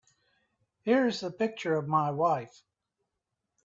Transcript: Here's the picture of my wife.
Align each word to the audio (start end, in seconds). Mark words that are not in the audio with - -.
Here's 0.81 1.19
the 1.19 1.29
picture 1.29 1.75
of 1.75 1.87
my 1.87 2.09
wife. 2.09 2.63